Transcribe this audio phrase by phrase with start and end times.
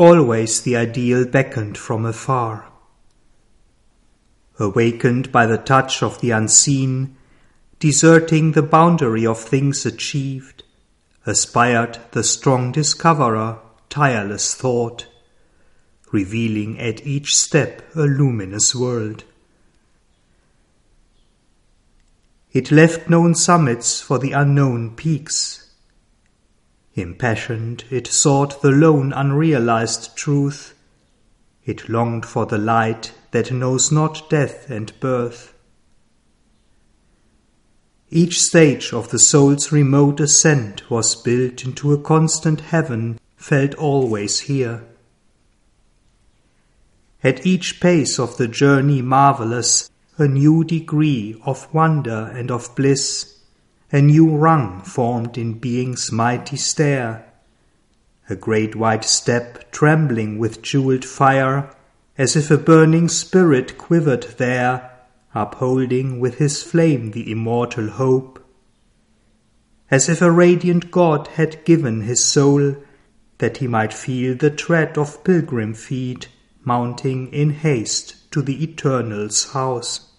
[0.00, 2.72] Always the ideal beckoned from afar.
[4.58, 7.18] Awakened by the touch of the unseen,
[7.78, 10.64] deserting the boundary of things achieved,
[11.26, 13.58] aspired the strong discoverer,
[13.90, 15.06] tireless thought,
[16.12, 19.24] revealing at each step a luminous world.
[22.52, 25.69] It left known summits for the unknown peaks.
[26.94, 30.74] Impassioned, it sought the lone unrealized truth.
[31.64, 35.54] It longed for the light that knows not death and birth.
[38.10, 44.40] Each stage of the soul's remote ascent was built into a constant heaven felt always
[44.40, 44.84] here.
[47.22, 53.39] At each pace of the journey marvelous, a new degree of wonder and of bliss,
[53.92, 57.24] a new rung formed in being's mighty stair,
[58.28, 61.74] a great white step trembling with jeweled fire,
[62.16, 64.90] as if a burning spirit quivered there,
[65.34, 68.44] upholding with his flame the immortal hope,
[69.90, 72.76] as if a radiant God had given his soul
[73.38, 76.28] that he might feel the tread of pilgrim feet
[76.64, 80.09] mounting in haste to the Eternal's house.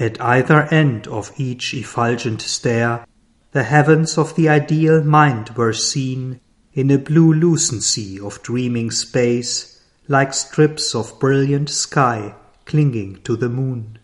[0.00, 3.04] At either end of each effulgent stair,
[3.52, 6.40] the heavens of the ideal mind were seen
[6.72, 12.34] in a blue lucency of dreaming space, like strips of brilliant sky
[12.64, 13.98] clinging to the moon.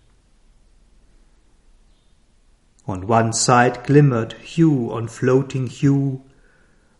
[2.86, 6.22] On one side glimmered hue on floating hue,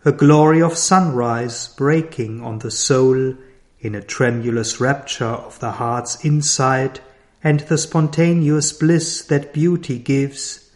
[0.07, 3.35] a glory of sunrise breaking on the soul
[3.79, 7.01] in a tremulous rapture of the heart's inside
[7.47, 10.69] and the spontaneous bliss that beauty gives,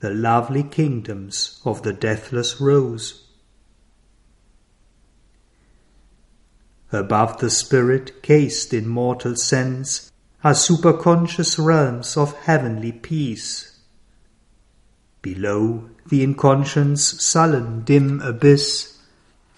[0.00, 3.28] the lovely kingdoms of the deathless rose.
[6.90, 10.10] Above the spirit, cased in mortal sense,
[10.42, 13.78] are superconscious realms of heavenly peace.
[15.22, 18.98] Below, the inconscience sullen dim abyss,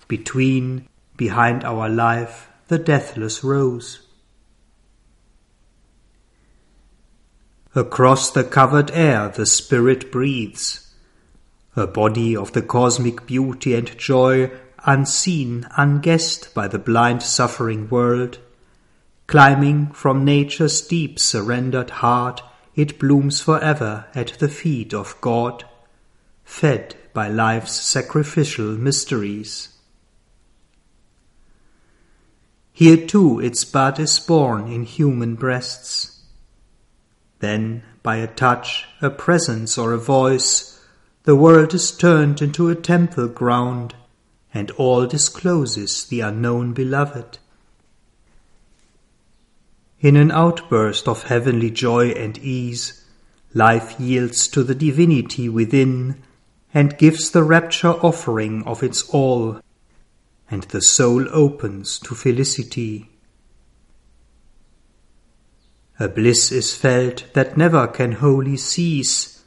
[0.06, 0.86] between,
[1.16, 4.07] behind our life, the deathless rose.
[7.78, 10.92] Across the covered air the spirit breathes,
[11.76, 14.50] a body of the cosmic beauty and joy,
[14.84, 18.40] unseen, unguessed by the blind suffering world.
[19.28, 22.42] Climbing from nature's deep surrendered heart,
[22.74, 25.64] it blooms forever at the feet of God,
[26.42, 29.68] fed by life's sacrificial mysteries.
[32.72, 36.17] Here too its bud is born in human breasts
[37.40, 40.80] then, by a touch, a presence, or a voice,
[41.24, 43.94] the world is turned into a temple ground,
[44.54, 47.38] and all discloses the unknown beloved.
[50.00, 53.04] In an outburst of heavenly joy and ease,
[53.52, 56.22] life yields to the divinity within
[56.72, 59.60] and gives the rapture offering of its all,
[60.50, 63.07] and the soul opens to felicity.
[66.00, 69.42] A bliss is felt that never can wholly cease.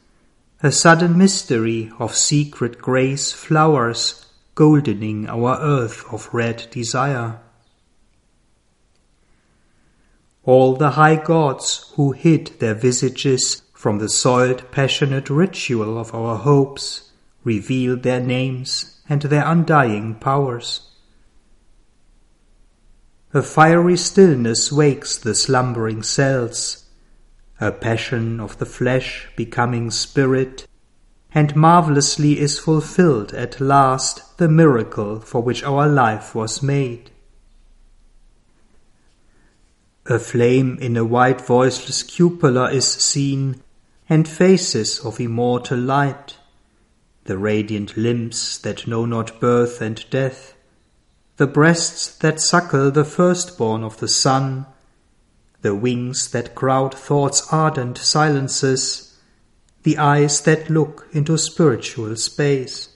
[0.62, 7.40] A sudden mystery of secret grace flowers, goldening our earth of red desire.
[10.44, 16.36] All the high gods who hid their visages from the soiled passionate ritual of our
[16.36, 17.12] hopes
[17.46, 20.91] reveal their names and their undying powers.
[23.34, 26.84] A fiery stillness wakes the slumbering cells,
[27.62, 30.68] a passion of the flesh becoming spirit,
[31.34, 37.10] and marvellously is fulfilled at last the miracle for which our life was made.
[40.08, 43.62] A flame in a white voiceless cupola is seen,
[44.10, 46.38] and faces of immortal light,
[47.24, 50.54] the radiant limbs that know not birth and death,
[51.38, 54.66] the breasts that suckle the firstborn of the sun,
[55.62, 59.20] the wings that crowd thought's ardent silences,
[59.84, 62.90] the eyes that look into spiritual space.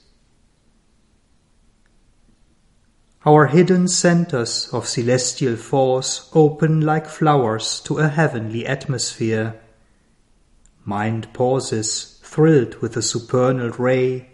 [3.25, 9.59] Our hidden centers of celestial force open like flowers to a heavenly atmosphere.
[10.83, 14.29] Mind pauses, thrilled with the supernal ray,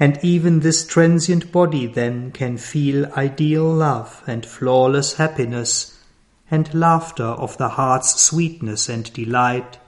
[0.00, 6.00] and even this transient body then can feel ideal love and flawless happiness
[6.50, 9.78] and laughter of the heart's sweetness and delight,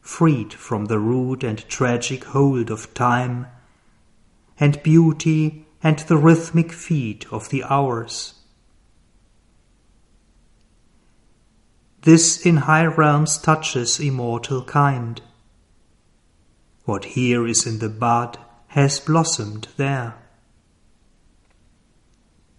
[0.00, 3.46] freed from the rude and tragic hold of time,
[4.58, 8.34] and beauty and the rhythmic feet of the hours.
[12.02, 15.20] This in high realms touches immortal kind.
[16.84, 18.38] What here is in the bud
[18.72, 20.14] has blossomed there.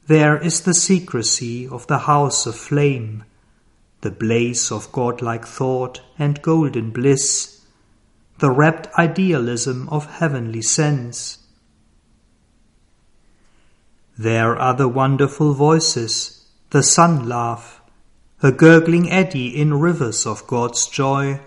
[0.06, 3.24] There is the secrecy of the house of flame,
[4.02, 7.62] the blaze of godlike thought and golden bliss,
[8.38, 11.40] the rapt idealism of heavenly sense.
[14.16, 17.82] There are the wonderful voices, the sun laugh,
[18.44, 21.40] a gurgling eddy in rivers of God's joy,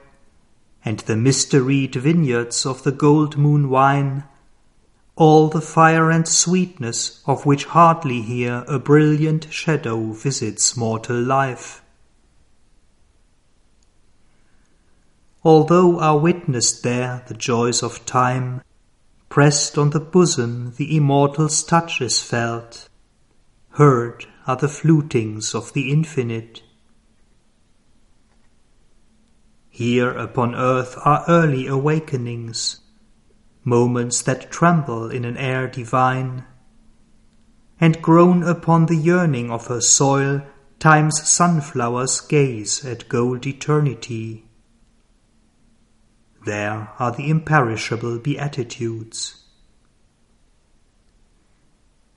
[0.84, 4.24] and the mysteried vineyards of the gold moon wine
[5.16, 11.82] all the fire and sweetness of which hardly here a brilliant shadow visits mortal life.
[15.42, 18.60] Although are witnessed there the joys of time,
[19.30, 22.88] pressed on the bosom the immortal's touch is felt,
[23.70, 26.62] heard are the flutings of the infinite.
[29.70, 32.80] Here upon earth are early awakenings,
[33.66, 36.44] moments that tremble in an air divine.
[37.80, 40.42] And grown upon the yearning of her soil,
[40.78, 44.44] time's sunflowers gaze at gold eternity.
[46.44, 49.42] There are the imperishable beatitudes.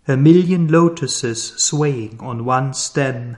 [0.08, 3.38] A million lotuses swaying on one stem,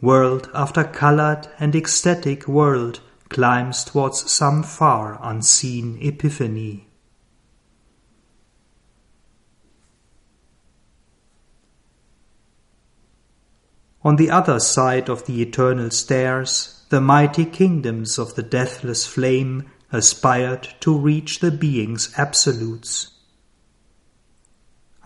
[0.00, 6.91] world after colored and ecstatic world climbs towards some far unseen epiphany.
[14.04, 19.70] On the other side of the eternal stairs, the mighty kingdoms of the deathless flame
[19.92, 23.10] aspired to reach the being's absolutes.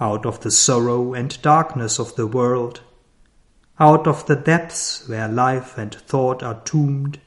[0.01, 2.81] Out of the sorrow and darkness of the world,
[3.79, 7.21] out of the depths where life and thought are tombed,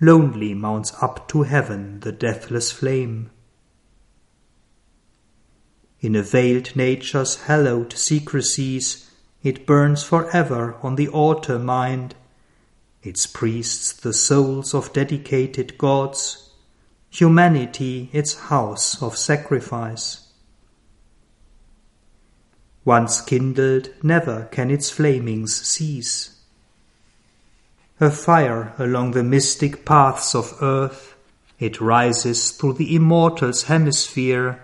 [0.00, 3.30] lonely mounts up to heaven the deathless flame.
[6.00, 9.08] In a veiled nature's hallowed secrecies,
[9.44, 12.14] it burns forever on the altar mind,
[13.02, 16.50] its priests the souls of dedicated gods,
[17.10, 20.32] humanity its house of sacrifice.
[22.86, 26.40] Once kindled, never can its flamings cease.
[28.00, 31.14] A fire along the mystic paths of earth,
[31.58, 34.60] it rises through the immortal's hemisphere,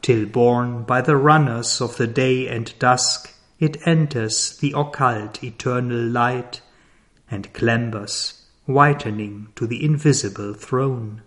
[0.00, 5.98] till borne by the runners of the day and dusk, it enters the occult eternal
[5.98, 6.60] light
[7.30, 11.22] and clambers, whitening to the invisible throne.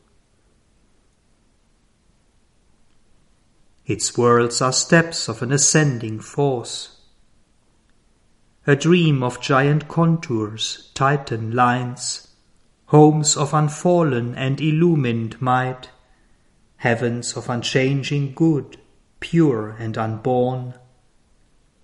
[3.85, 6.97] Its worlds are steps of an ascending force.
[8.65, 12.27] A dream of giant contours, titan lines,
[12.85, 15.89] homes of unfallen and illumined might,
[16.77, 18.77] heavens of unchanging good,
[19.19, 20.75] pure and unborn,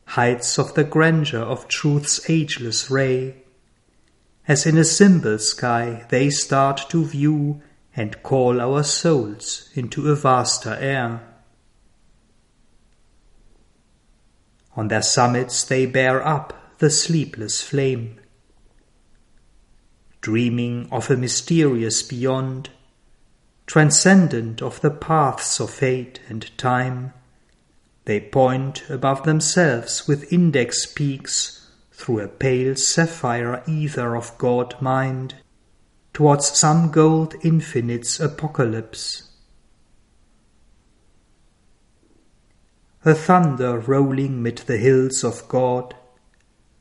[0.08, 3.36] heights of the grandeur of truth's ageless ray.
[4.48, 7.62] As in a symbol sky they start to view
[7.96, 11.22] and call our souls into a vaster air.
[14.78, 18.20] On their summits they bear up the sleepless flame,
[20.22, 22.70] dreaming of a mysterious beyond,
[23.66, 27.14] transcendent of the paths of fate and time
[28.08, 35.36] they point above themselves with index peaks through a pale sapphire ether of God mind
[36.14, 39.30] towards some gold infinite's apocalypse.
[43.04, 45.94] A thunder rolling mid the hills of God,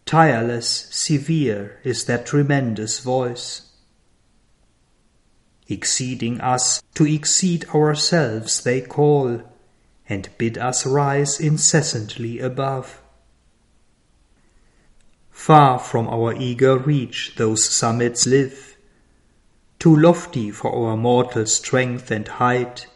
[0.05, 3.73] tireless, severe is that tremendous voice.
[5.67, 9.43] Exceeding us to exceed ourselves they call,
[10.09, 13.01] and bid us rise incessantly above.
[15.31, 18.77] Far from our eager reach those summits live,
[19.79, 22.87] too lofty for our mortal strength and height,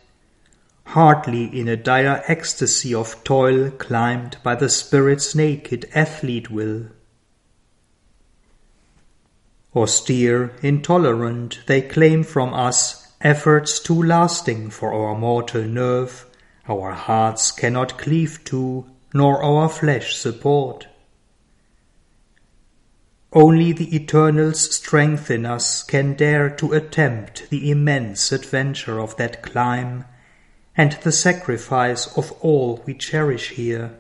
[0.87, 6.87] hardly in a dire ecstasy of toil climbed by the spirit's naked athlete will.
[9.77, 16.27] Austere, intolerant, they claim from us efforts too lasting for our mortal nerve,
[16.69, 20.87] our hearts cannot cleave to, nor our flesh support.
[23.33, 29.43] Only the Eternal's strength in us can dare to attempt the immense adventure of that
[29.43, 30.05] climb
[30.77, 33.97] and the sacrifice of all we cherish here.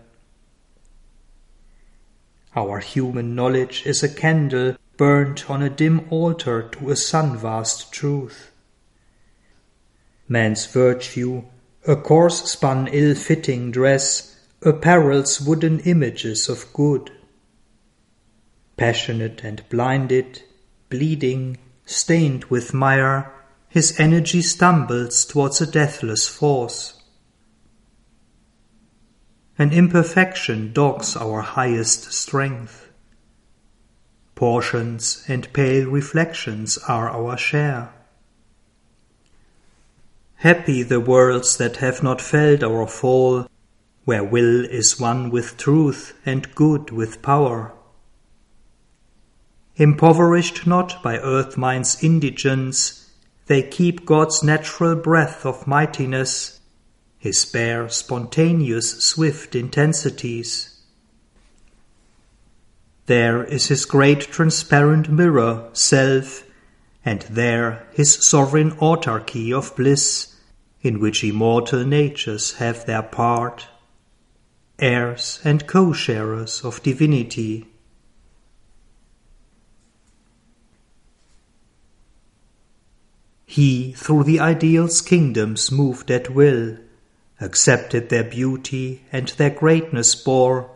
[2.56, 7.92] Our human knowledge is a candle burnt on a dim altar to a sun vast
[7.92, 8.50] truth.
[10.28, 11.44] Man's virtue,
[11.87, 17.10] a coarse spun ill fitting dress, apparels wooden images of good.
[18.76, 20.42] Passionate and blinded,
[20.90, 21.56] bleeding,
[21.87, 23.32] stained with mire,
[23.68, 27.00] his energy stumbles towards a deathless force.
[29.58, 32.88] An imperfection dogs our highest strength.
[34.34, 37.92] Portions and pale reflections are our share.
[40.40, 43.47] Happy the worlds that have not felt our fall,
[44.04, 47.73] where will is one with truth and good with power.
[49.76, 53.11] Impoverished not by earth mind's indigence,
[53.47, 56.61] they keep God's natural breath of mightiness
[57.20, 60.80] his bare, spontaneous, swift intensities.
[63.04, 66.44] There is his great transparent mirror, self,
[67.04, 70.37] and there his sovereign autarky of bliss,
[70.83, 73.69] in which immortal natures have their part,
[74.78, 77.66] heirs and co-sharers of divinity.
[83.45, 86.76] He through the ideal's kingdoms moved at will,
[87.40, 90.71] accepted their beauty and their greatness bore,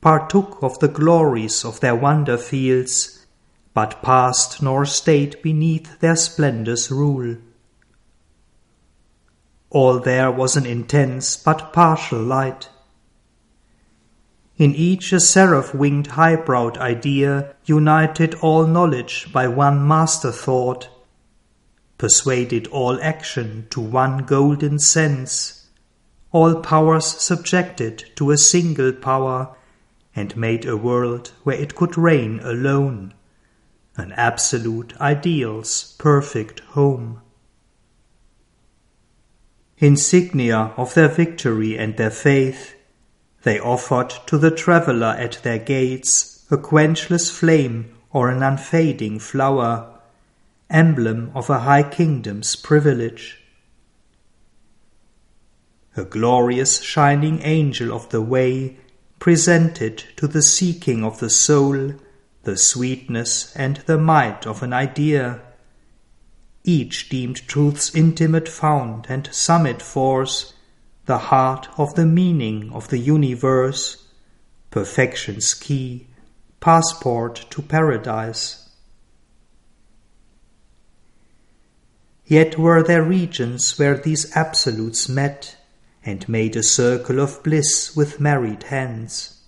[0.00, 3.21] partook of the glories of their wonder fields,
[3.74, 7.36] but passed nor stayed beneath their splendour's rule.
[9.70, 12.68] All there was an intense but partial light.
[14.58, 20.88] In each a seraph winged high browed idea united all knowledge by one master thought,
[21.96, 25.62] persuaded all action to one golden sense
[26.32, 29.54] all powers subjected to a single power,
[30.16, 33.12] and made a world where it could reign alone,
[33.96, 37.20] an absolute ideal's perfect home.
[39.78, 42.74] Insignia of their victory and their faith,
[43.42, 49.98] they offered to the traveller at their gates a quenchless flame or an unfading flower,
[50.70, 53.42] emblem of a high kingdom's privilege
[55.96, 58.76] a glorious shining angel of the way,
[59.18, 61.92] presented to the seeking of the soul
[62.42, 65.40] the sweetness and the might of an idea.
[66.64, 70.54] Each deemed truth's intimate fount and summit force,
[71.06, 74.08] the heart of the meaning of the universe,
[74.70, 76.06] perfection's key,
[76.60, 78.70] passport to paradise.
[82.24, 85.56] Yet were there regions where these absolutes met,
[86.04, 89.41] and made a circle of bliss with married hands.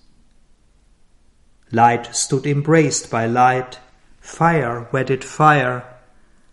[1.73, 3.81] Light stood embraced by light,
[4.21, 5.85] fire wedded fire,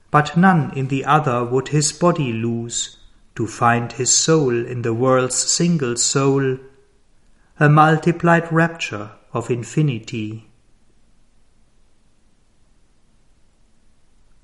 [0.10, 2.98] but none in the other would his body lose,
[3.36, 6.58] to find his soul in the world's single soul,
[7.60, 10.50] a multiplied rapture of infinity.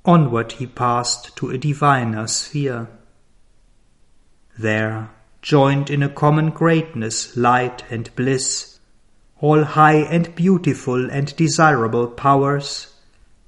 [0.06, 2.88] Onward he passed to a diviner sphere.
[4.58, 5.10] There
[5.42, 8.77] joined in a common greatness, light and bliss,
[9.40, 12.96] all high and beautiful and desirable powers,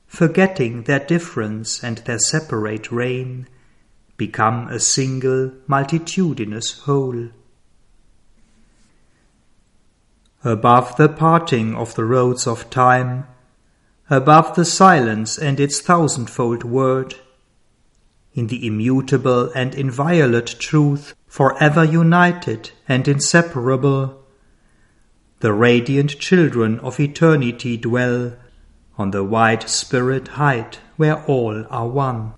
[0.06, 3.48] forgetting their difference and their separate reign,
[4.18, 7.30] become a single multitudinous whole.
[10.44, 13.26] Above the parting of the roads of time,
[14.10, 17.16] above the silence and its thousandfold word,
[18.34, 24.24] in the immutable and inviolate truth forever united and inseparable.
[25.42, 28.34] The radiant children of eternity dwell
[28.98, 32.34] on the wide spirit height where all are one.